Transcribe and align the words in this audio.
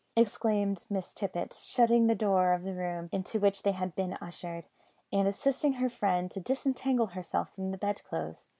exclaimed 0.17 0.87
Miss 0.89 1.13
Tippet, 1.13 1.53
shutting 1.53 2.07
the 2.07 2.15
door 2.15 2.53
of 2.53 2.63
the 2.63 2.73
room 2.73 3.07
into 3.11 3.39
which 3.39 3.61
they 3.61 3.73
had 3.73 3.93
been 3.93 4.13
ushered, 4.19 4.65
and 5.13 5.27
assisting 5.27 5.73
her 5.73 5.89
friend 5.91 6.31
to 6.31 6.39
disentangle 6.39 7.11
herself 7.13 7.53
from 7.53 7.69
the 7.69 7.77
bedclothes. 7.77 8.47